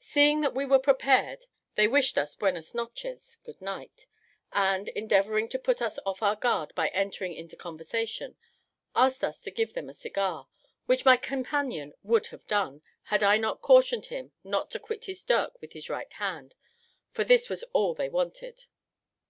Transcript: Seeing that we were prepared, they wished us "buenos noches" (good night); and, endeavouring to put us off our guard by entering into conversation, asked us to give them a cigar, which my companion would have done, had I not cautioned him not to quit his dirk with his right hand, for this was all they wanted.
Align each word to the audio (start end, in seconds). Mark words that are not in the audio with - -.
Seeing 0.00 0.40
that 0.40 0.54
we 0.54 0.64
were 0.64 0.78
prepared, 0.78 1.44
they 1.74 1.86
wished 1.86 2.16
us 2.16 2.34
"buenos 2.34 2.74
noches" 2.74 3.36
(good 3.44 3.60
night); 3.60 4.06
and, 4.50 4.88
endeavouring 4.88 5.46
to 5.50 5.58
put 5.58 5.82
us 5.82 5.98
off 6.06 6.22
our 6.22 6.36
guard 6.36 6.74
by 6.74 6.88
entering 6.88 7.34
into 7.34 7.54
conversation, 7.54 8.38
asked 8.96 9.22
us 9.22 9.42
to 9.42 9.50
give 9.50 9.74
them 9.74 9.90
a 9.90 9.92
cigar, 9.92 10.48
which 10.86 11.04
my 11.04 11.18
companion 11.18 11.92
would 12.02 12.28
have 12.28 12.46
done, 12.46 12.80
had 13.02 13.22
I 13.22 13.36
not 13.36 13.60
cautioned 13.60 14.06
him 14.06 14.32
not 14.42 14.70
to 14.70 14.78
quit 14.78 15.04
his 15.04 15.22
dirk 15.22 15.60
with 15.60 15.74
his 15.74 15.90
right 15.90 16.14
hand, 16.14 16.54
for 17.10 17.22
this 17.22 17.50
was 17.50 17.62
all 17.74 17.92
they 17.92 18.08
wanted. 18.08 18.68